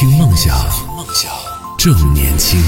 [0.00, 0.56] 听梦想，
[0.96, 1.30] 梦想
[1.76, 2.58] 正年轻。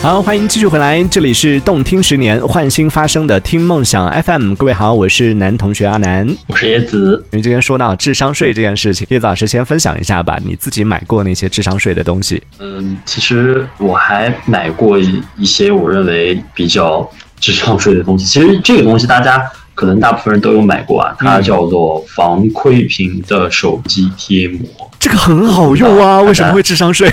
[0.00, 4.54] 好，欢迎继续回来，这里是动听十年换新发生的听梦想 FM。
[4.54, 7.20] 各位好，我是男同学阿南，我是叶子。
[7.32, 12.40] 因为今天说到智商税这件事情，叶子老师先分享一下吧，你自己买过那些智商税的东西？
[12.60, 17.04] 嗯，其实我还买过一些我认为比较
[17.40, 18.24] 智商税的东西。
[18.24, 19.42] 其实这个东西大家。
[19.78, 24.66] 可能大部分人都有买过啊，它叫做防窥屏的手机贴膜，
[24.98, 27.08] 这个很好用啊，为什么会智商税？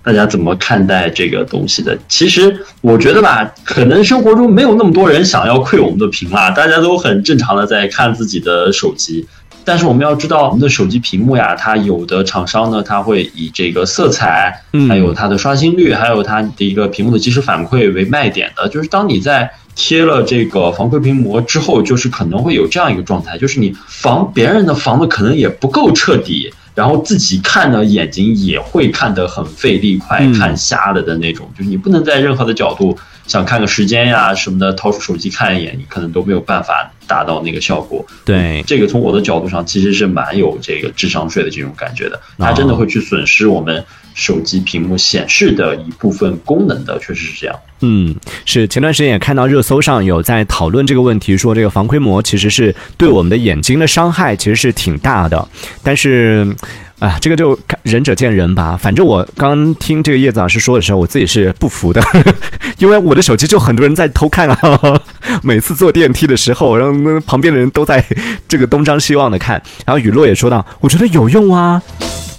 [0.00, 1.98] 大家怎么看待这个东西的？
[2.06, 9.26] 其实我觉得吧，可能生活中没有那么多人想要窥我们的屏啦，大家都很正常的在看自己的手机。
[9.64, 19.50] 但是我们要知道，我们的手机屏幕呀，它有的厂商呢，它会以这个色彩，还有它的刷新率，还有它的一个屏幕的即时反馈为卖点的，就是当你在。
[19.74, 38.04] 贴了这个防窥屏膜之后，就是可能会有这样一个状态，就是你防别人的防的可能也不够彻底，然后自己看的眼睛也会看得很费力，快看瞎了的那种，就是你不能在任何的角度想看个时间呀什么的，掏出手机看一眼，你可能都没有办法达到那个效果。
[38.24, 43.84] 对，这个从我的角度上其实是蛮有这个智商税的这种感觉的，它真的会去损失我们。
[44.14, 47.56] 手机屏幕显示的一部分功能的，确实是这样。
[47.80, 55.48] 嗯，是前段时间也看到热搜上有在讨论这个问题，说这个防窥膜其实是对我们的眼睛的伤害其实是挺大的。
[55.82, 56.54] 但是，
[57.00, 58.76] 啊，这个就仁者见仁吧。
[58.76, 62.00] 反正我刚听这个叶子老师说的时候，我自己是不服的，
[62.78, 65.00] 因为我的手机就很多人在偷看啊。
[65.42, 68.04] 每次坐电梯的时候，然后旁边的人都在
[68.46, 69.60] 这个东张西望的看。
[69.84, 71.82] 然后雨落也说到，我觉得有用啊。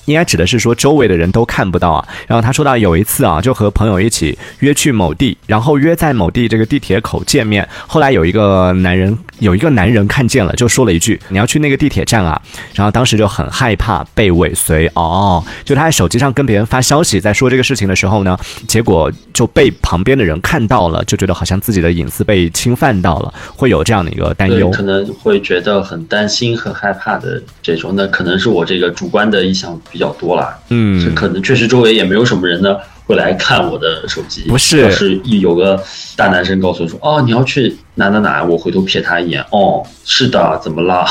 [0.05, 2.07] 应该指的是说周围的人都看不到啊。
[2.27, 7.67] 然后他说到有一次啊，就和朋友一起约去某地，然后约在某地这个地铁口见面。
[7.87, 12.41] 后来有一个男人，有一个男人看见了，就说了一句：“你要去那个地铁站啊。”
[12.75, 15.43] 然后当时就很害怕被尾随哦。
[15.63, 18.37] 就他在手机上跟别人发消息，在说这个事情的时候呢，
[18.67, 27.93] 结果就被旁边的人看到了，就觉得好像自己的隐私被侵犯到了，会有这样的一个担忧，可能会觉得很担心、很害怕的这种。
[27.95, 29.79] 那可能是我这个主观的意向。
[29.93, 34.41] 比较多了，嗯，可能确实周围也没有什么人呢会来看我的手机。
[34.47, 35.81] 不是，是一有个
[36.15, 41.05] 大男生告诉我说：“哦，你要去哪哪哪？”我回头瞥他一眼，哦，是的，怎么了？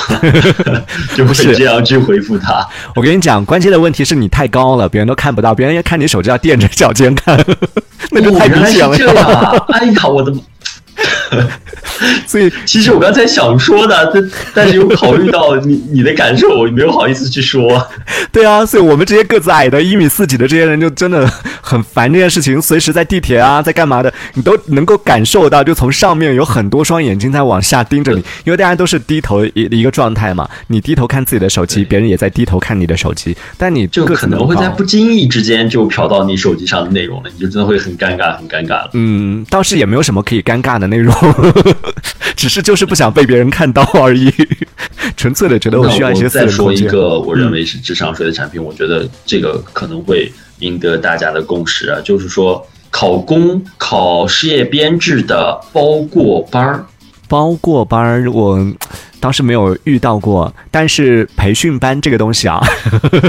[1.15, 2.67] 就会这样去回复他。
[2.97, 7.39] 我跟你讲，关键的问题是你太高了，别人都看不到，别人要看你手机要垫着脚尖看，
[8.11, 8.97] 那就太明显了。
[9.69, 10.41] 哎呀，我的妈！
[12.27, 17.87] 所以， 其实我刚才想说的，但但是又考虑到你你的感受，我没有好意思去说。
[18.33, 21.27] 对啊，所以我们这些个子矮的一米四几的这些人，就真的
[21.61, 22.61] 很烦这件事情。
[22.61, 30.49] 随时在地铁啊，在干嘛的，你都能够感受到，就从上面有很多双眼睛在往下盯着你，因为大家都是低头一一个状态嘛。
[30.69, 38.91] 你低头看自己的手机，别人也在低头看你的手机，但你就可能会在不经意之间就瞟到你手机上的内容了，你就真的会很尴尬，很尴尬了。
[38.95, 41.15] 嗯，倒是也没有什么可以尴尬的内容。
[42.37, 44.33] 只是就是不想被别人看到而已，
[45.17, 56.85] 纯粹的觉得我需要一些再说一个我认为是智商税的产品，我觉得这个可能会赢得大家的共识啊，就是说考公考事业编制的包过班儿，
[57.33, 58.63] 包过班儿我。
[59.19, 62.61] 当时没有遇到过，但是培训班这个东西啊，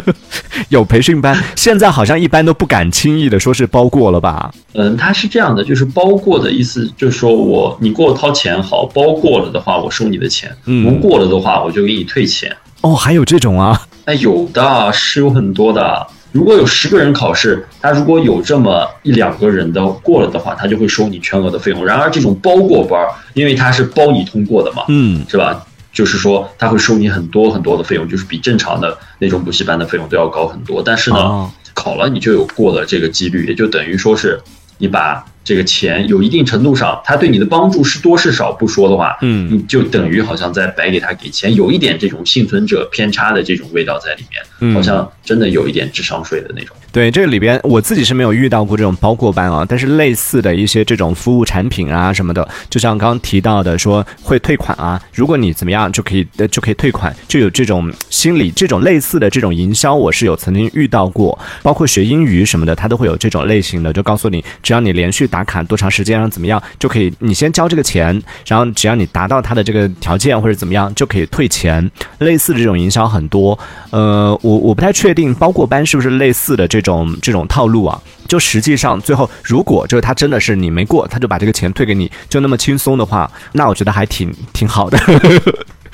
[0.70, 4.52] 有培训班，现在好像一般都不敢轻易的说是包过了吧？
[4.74, 12.52] 嗯，他是这样的，就是包过的意思，就是说我你给我掏钱好，包过了的话我收你的钱，不过了的话我就给你退钱。
[12.82, 13.80] 哦，还有这种啊？
[14.06, 16.08] 哎，有的是有很多的。
[16.34, 21.86] 如果有十个人考试，他如果有这么一两个人的过了的话，他就会收你全额的费用。
[21.86, 23.00] 然而这种包过班，
[23.36, 25.66] 因为他是包你通过的嘛，嗯，是吧？
[25.94, 30.82] 就是说，他会收你很多很多的费用，就是比正常的那种补习班的费用都要高很多。
[30.84, 34.42] 但是呢，考了你就有过的这个几率，也就等于说是
[34.80, 35.24] 你把。
[35.44, 46.76] 这个钱有一定程度上，他对你的帮助是多是少不说的话，嗯，你就等于好像在白给他给钱，有一点这种幸存者偏差的这种味道在里面，好像真的有一点智商税的那种。
[46.94, 65.28] 对，这个里边我自己是没有遇到过这种包过班啊，但是类似的一些这种服务产品啊什么的，就像刚刚提到的说会退款啊，如果你怎么样就可以就可以退款，就有这种心理，这种类似的这种营销，我是有曾经遇到过，包括学英语什么的，他都会有这种类型的，就告诉你只要你连续。
[65.34, 67.12] 打卡多长时间，然后怎么样就可以？
[67.18, 71.90] 你先交这个钱，然后只要你达到他的这个条件或者怎么样，就可以退钱。
[72.20, 73.58] 类似的这种营销很多，
[73.90, 78.00] 呃，我我不太确定包过班是不是类似的这种这种套路啊？
[78.28, 84.98] 就实际上最后，如果就是他真的是你没过，他就把这个钱退给你，就那么轻松的话，那我觉得还挺挺好的。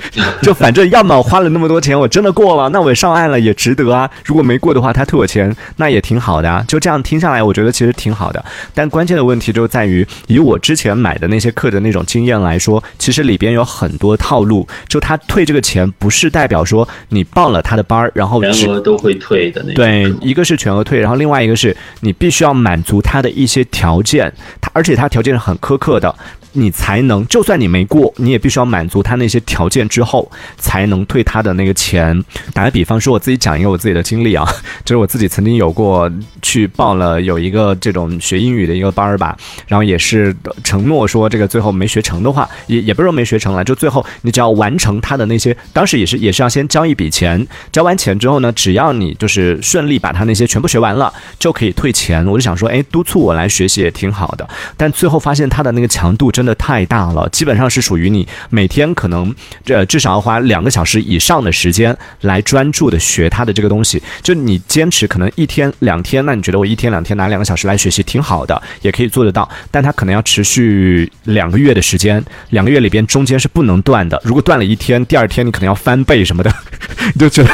[0.42, 4.10] 就反正要么我花了那么多钱，我真的过了，那我上岸了也值得啊。
[4.24, 6.64] 如果没过的话，他退我钱，那也挺好的啊。
[6.66, 8.44] 就这样听下来，我觉得其实挺好的。
[8.74, 14.66] 但关键的问题就在于，以我之前买的那些课的那种经验来说，其实里边有很多套路。
[14.88, 19.74] 就他退这个钱，不是代表说你报了他的班儿，然后全额都会退的那种。
[19.74, 26.14] 对，一个是全额退，然后另外一个是你必须要满足他的一些条件，他而且他条件是很苛刻的。
[26.52, 32.22] 你才能，就算你没过，你也必须要满足他那些条件之后，才能退他的那个钱。
[32.52, 34.44] 打个比方说，我自己讲一个我自己的经历啊，
[34.84, 36.10] 就是我自己曾经有过
[36.42, 39.36] 去报了有一个这种学英语的一个班儿吧，
[39.68, 52.26] 然后也是承诺说这个最后没学成的话，也也不是说没学成了，就最后你只要完成他的那些，当时也是也是要先交一笔钱，交完钱之后呢，只要你就是顺利把他那些全部学完了，就可以退钱。
[52.26, 56.30] 我就想说，哎，督促我来学习也挺好的，但最后发现他的那个强度。
[56.39, 64.02] 真真的太大了，基本上是属于你每天可能这至少要花两个小时以上的时间来专注的学它的这个东西。
[64.22, 69.46] 就你坚持可能一天两天，那你觉得我一天两天拿两个小时来学习挺好的，也可以做得到。
[69.70, 74.18] 但它可能要持续两个月的时间，两个月里边中间是不能断的。
[74.24, 76.50] 如果断了一天，第二天你可能要翻倍什么的，
[77.12, 77.50] 你 就觉得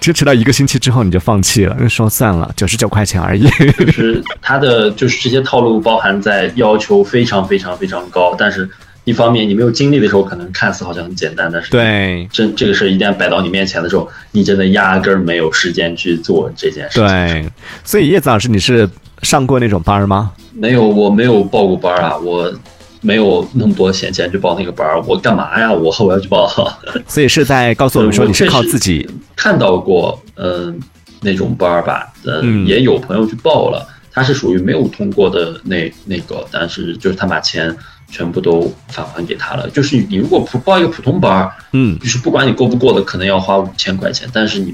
[0.00, 3.46] 坚持到一个星期之后你就放弃了，说算了，九十九块钱而已。
[3.76, 8.21] 就是它的就是这些套路包含在要求非常非常非常高。
[8.38, 8.68] 但是，
[9.04, 17.00] 一方面你没有经历的时候，可能看似好像很简单，但是对，这这个事儿一旦摆到你面前的时候，你真的压根儿没有时间去做这件事。
[17.00, 17.44] 对，
[17.82, 18.88] 所以叶子老师，你是
[19.22, 20.32] 上过那种班吗？
[20.54, 22.52] 没有，我没有报过班啊，我
[23.00, 25.72] 没有那么多闲钱去报那个班儿，我干嘛呀？
[25.72, 26.48] 我我要去报？
[27.08, 30.78] 所以是在告诉我们说，你是靠自己看到过，嗯，
[31.20, 37.76] 那种班儿吧，嗯，也有朋友去报了，他是属于没有通过的那那个，但是就是他把钱。
[38.12, 39.68] 全部都返还给他了。
[39.70, 44.28] 就是你如果普报一个普通班儿，嗯，就是不管你过不过的，可能要花五千块钱。
[44.32, 44.72] 但是你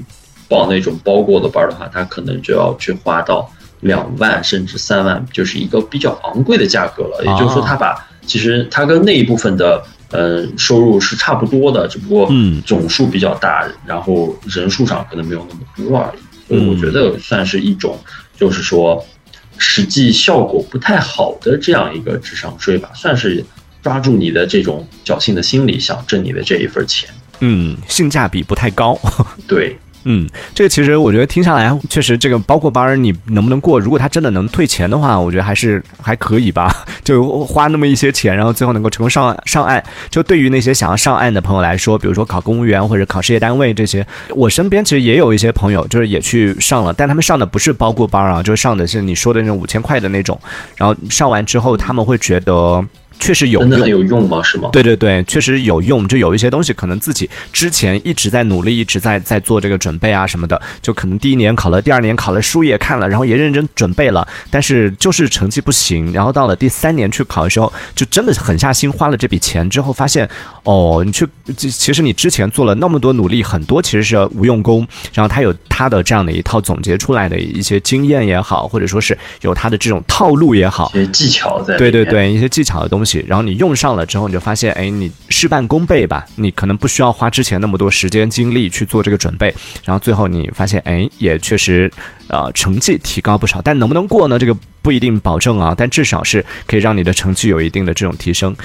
[0.49, 3.49] 报那种包过的班儿的话，他可能就要去花到
[3.79, 7.23] 两万甚至三万，就是一个比较昂贵的价格了。
[7.25, 9.81] 也就是说，他把其实他跟那一部分的
[10.11, 12.29] 呃收入是差不多的，只不过
[12.65, 16.19] 总数比较大，然后人数上可能没有那么多而已。
[16.49, 17.97] 所以我觉得算是一种，
[18.37, 19.01] 就是说。
[19.59, 23.45] 实际效果不太好的这样一个智商税吧，算是
[23.83, 27.09] 抓住你的这种侥幸的心理，想挣你的这一份钱。
[27.41, 28.99] 嗯，性价比不太高。
[29.47, 29.77] 对。
[30.05, 33.79] 嗯，这个其实我觉得听下来，确实这个包括班儿你能不能过？
[33.79, 36.73] 如果他真的能退钱的话，我觉得还是还可以吧。
[37.03, 39.83] 就花那么一些钱，然后最后能够成功上上岸。
[40.09, 50.39] 就对于那些想要上岸的朋友来说，比如说考公务员或者考事业单位这些，我身边其实也有一些朋友，就是也去上了，但他们上的不是包过班啊，就是上的是你说的那种五千块的那种。
[50.77, 52.83] 然后上完之后，他们会觉得。
[53.19, 54.41] 确实有真的很有用吗？
[54.41, 54.69] 是吗？
[54.71, 56.07] 对对对，确实有用。
[56.07, 60.59] 就有一些东西，可能自己之前一直在努力，一直在在做这个准备啊什么的。
[60.81, 66.11] 就可能第一年考了，第二年考了，书也看了，然后也认真准备了，但是就是成绩不行。
[66.13, 70.27] 然后到了第三年去考的时候，就真的狠下心花了这笔钱之后，发现
[70.63, 74.87] 哦，你去其实你之前做了那么多努力，很多其实是无用功。
[75.13, 81.77] 然后他有他的这样的一套总结出来的一些经验也好，或者说是有他的这种套路也好，一些技巧在。
[81.77, 83.08] 对对对，一些技巧的东西。
[83.27, 86.25] 然后你用上了之后，你就发现，哎，你事半功倍吧？
[86.35, 89.53] 你可能不需要花之前那么多时间精力去做这个准备，
[89.83, 91.91] 然后最后你发现，哎，也确实，
[92.27, 93.61] 呃，成绩提高不少。
[93.61, 94.37] 但能不能过呢？
[94.37, 95.73] 这个不一定保证啊。
[95.77, 98.55] 但至少是可以让你的成绩有一定的这种提升。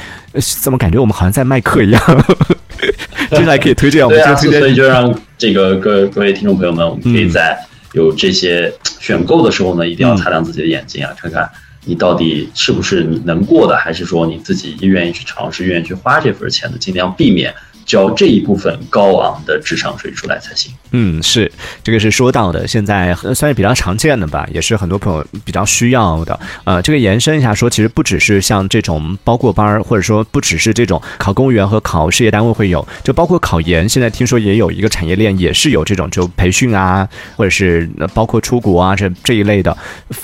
[0.62, 2.24] 怎么感觉我们好像在卖课一样？
[3.30, 7.58] 接下来可以推荐我们今天，所以就让这个各各位听众朋友们，我们可以在
[7.92, 11.48] 有这些选购的时候呢，一定要擦亮自己的眼睛啊，看看。
[11.84, 17.54] 你到底是不是能过的，还是说你自己愿意去尝试、愿意去花这份钱的，尽量避免。
[17.84, 20.72] 交这一部分高昂的智商税出来才行。
[20.96, 21.50] 嗯，是
[21.82, 26.38] 这个是说到的，现在算是比较常见的吧，也是很多朋友比较需要的。
[26.62, 39.76] 呃，这个延伸一下说，其实不只是像这种包过班儿，或者说不只是这种考公务员和考事业单位会有，就包括考研，现在听说也有一个产业链，也是有这种就培训啊，或者是包括出国啊这这一类的。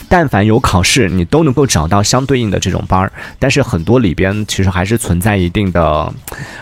[0.08, 6.12] 但凡有考试，你都能够找到相对应的这种班儿，但是很多里边其实还是存在一定的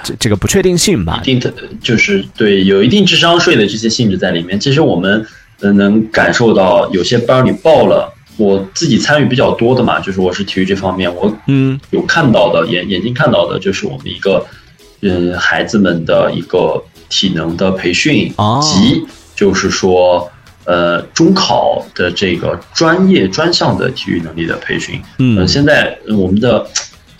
[0.02, 0.87] 这这个不确定性。
[0.92, 1.52] 一定的
[1.82, 4.58] 就是对有一定智商税的这些性质在里面。
[4.58, 5.26] 其实我们
[5.60, 14.46] 呃能感受到，有些班你报了，我自己参与比较多的嘛，就是我是体育这方面，我嗯有看到的眼眼睛看到的，就是我们一个
[15.02, 19.04] 嗯孩子们的一个体能的培训及
[19.34, 20.30] 就是说
[20.64, 25.00] 呃中考的这个专业专项的体育能力的培训。
[25.18, 26.66] 嗯，现在我们的。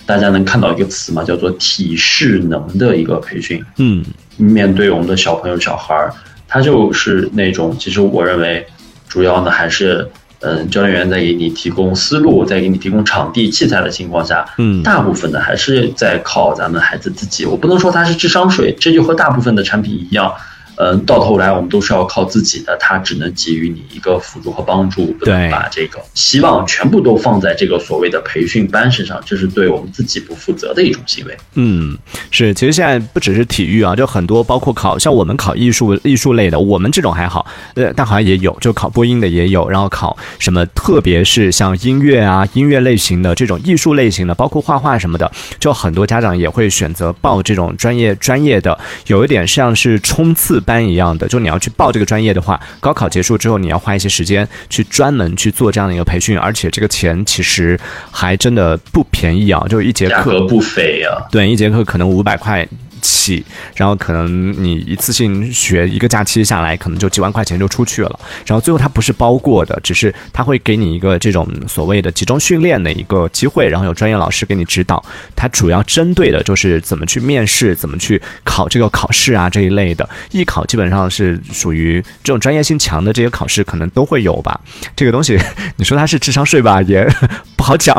[0.09, 3.63] 大家能看到一个词嘛，叫做体适能的一个培训。
[3.77, 4.03] 嗯，
[4.39, 6.11] 面对我们的小朋友、小孩儿，
[6.49, 8.67] 他就是那种，其实我认为，
[9.07, 10.09] 主要呢还是，
[10.41, 17.45] 嗯，教练员在给你提供思路，在给你提供场地、器材的情况下，嗯大部分的还是在靠咱们孩子自己。
[17.45, 20.33] 我不能说他是智商税，这就和大部分的产品一样。
[20.81, 31.37] 嗯，到头来我们都是要靠自己的，他只能给予你一个辅助和帮助，不对能把这个希望全部都放在这个所谓的培训班身上，这是对我们自己不负责的一种行为。
[31.55, 31.99] 嗯，
[32.31, 37.45] 是，其实现在不只是体育啊，就很多包括考，像我们考艺术艺术类的，我们这种还好，
[37.75, 57.79] 呃，但好像也有，就考播音的也有，然后考什么，特别是像音乐啊、音乐类型的这种艺术类型的，包括画画什么的，就很多家长也会选择报这种专业专业的，有一点像是冲刺班一样的，就你要去报这个专业的话，高考结束之后，你要花一些时间去专门去做这样的一个培训，而且这个钱其实
[58.11, 61.25] 还真的不便宜啊，就一节课不菲啊。
[61.31, 62.69] 对，一节课可能五百块
[63.01, 68.21] 起，然后可能你一次性学一个假期下来，可能就几万块钱就出去了。
[68.47, 75.05] 然后最后它不是包过的，只是它会给你一个这种所谓的集中训练的一个机会，然后有专业老师给你指导。
[75.37, 80.09] 它主要针对的就是怎么去面试，怎么去考这个考试啊这一类的。
[80.31, 84.61] 艺考基本上是属于这种专业性强的这些考试，可能都会有吧。
[84.97, 85.39] 这个东西，
[85.77, 87.07] 你说它是智商税吧，也
[87.57, 87.97] 不好讲，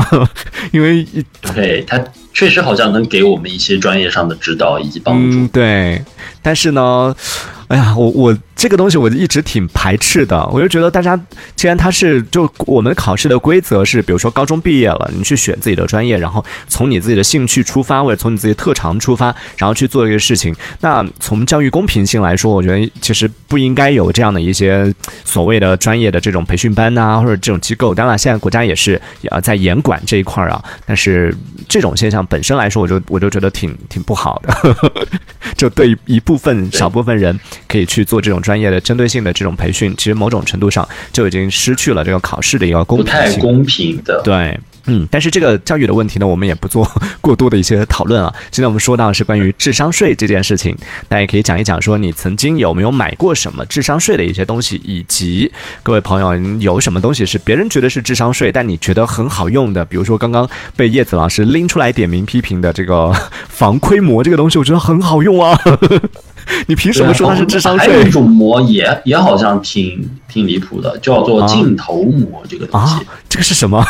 [0.71, 1.05] 因为
[1.41, 2.01] 对，它
[2.39, 5.45] 确实好像能给我们一些专业上的指导以及帮助。
[5.47, 6.01] 对。
[6.41, 7.13] 但是呢，
[7.67, 10.45] 哎呀，我我这个东西我一直挺排斥的。
[10.47, 11.17] 我就觉得大家
[11.55, 20.53] 既然它是就我们考试的规则是，比如说高中毕业了，你去选自己的专业，然后从你自己的兴趣出发，或者从你自己特长出发，然后去做这个事情。
[20.81, 27.95] 那从教育公平性来说，我觉得其实不应该有这样的一些所谓的专业的这种培训班呐、或者这种机构。
[27.95, 31.33] 当然，现在国家也是呃在严管这一块儿啊，但是
[31.69, 34.75] 这种现象本身来说，我就我就觉得挺挺不好的。
[35.55, 37.37] 就对一部分少部分人
[37.67, 43.13] 可以去做这种专业的针对性的这种培训，其实某种程度上就已经失去了这个考试的一个公平性。
[43.13, 44.19] 太公平的。
[44.23, 46.83] 对，嗯，但是这个教育的问题呢，我们也不做
[47.21, 48.33] 过多的一些讨论啊。
[48.51, 50.75] 现在我们说到是关于智商税这件事情，
[51.07, 55.51] 大家也可以讲一讲，说你曾经有没有买过什么智商税的一些东西，以及
[55.83, 63.13] 各位朋友有什么东西是别人觉得是智商税，但你觉得很好用的，比如说刚刚被叶子老师拎出来点名批评的这个
[63.47, 65.55] 防窥膜这个东西，我觉得很好用啊。
[66.67, 73.01] 你凭什么说它是智商税还有一种膜也也好像挺挺离谱的，叫做啊镜头膜这个东西啊。？
[73.27, 73.83] 这个是什么？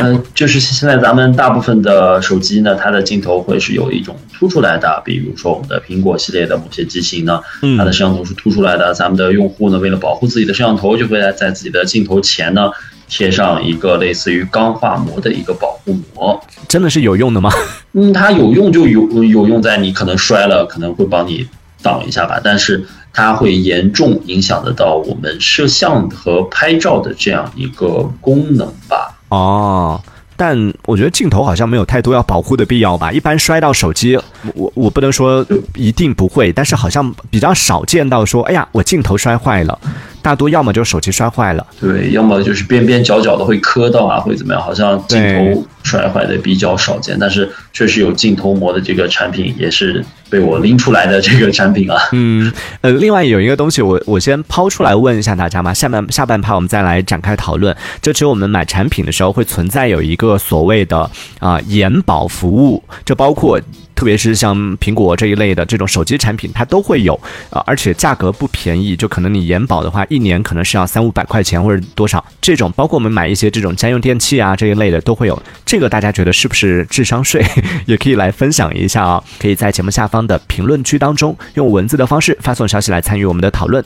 [0.00, 8.94] 嗯， 就是现在咱们大部分的手机呢，它的镜头会是有一种凸出来的，比如说我们的苹果系列的某些机型呢，嗯它的摄像头是凸出来的。
[8.94, 12.70] 咱们的用户呢，为了保护自己的摄像头，就会在在自己的镜头前呢
[13.08, 16.40] 贴上一个类似于钢化膜的一个保护膜。
[16.68, 17.50] 真的是有用的吗？
[17.94, 21.48] 嗯，它有用就有有用在你可能摔了，可能会帮你
[21.82, 29.18] 挡一下吧，但是它会严重影响得到我们摄像和拍照的这样一个功能吧。
[29.28, 30.00] 哦，
[30.36, 33.10] 但我觉得镜头好像没有太多要保护的必要吧。
[33.10, 34.22] 一般摔到手机，我
[34.54, 39.78] 我我不能说一定不会，但是好像比较少见到说，哎呀，我镜头摔坏了。
[40.20, 44.62] 大多要么就是手机摔坏了，对，要么就是边边角角的会磕到啊，会怎么样？
[44.62, 51.96] 好像镜头摔坏的比较少见，但是确实有镜头膜的这个产品，也是被我拎出来的这个产品啊。
[52.12, 57.74] 嗯，呃，另外有一个东西我，我先抛出来问一下大家嘛，下半下半趴我们再来展开讨论。
[58.02, 63.58] 就其实我们买产品的时候会存在有一个所谓的啊、延保服务，这包括。
[63.98, 67.12] 特别是像苹果这一类的这种手机产品，它都会有
[67.50, 72.24] 啊、而且价格不便宜，就可能你延保的话，一年可能是要三五百块钱或者多少。
[72.40, 75.42] 这种包括我们买一些这种家用电器啊这一类的都会有。
[75.66, 77.44] 这个大家觉得是不是智商税？
[77.86, 83.84] 也可以来分享一下啊、可以在节目下方的评论区当中用文字的方式发送消息来参与我们的讨论。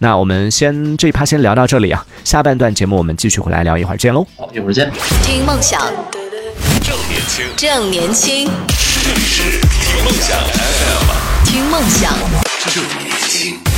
[0.00, 4.26] 那我们先这一趴先聊到这里啊，下半段节目我们继续回来聊，一会儿见喽。
[4.36, 4.92] 好，一会儿见。
[5.22, 5.80] 听梦想，
[6.82, 8.50] 正年轻，正年轻，
[9.06, 12.14] 这里是听梦想 FM，听梦想。
[12.72, 13.73] 正年轻。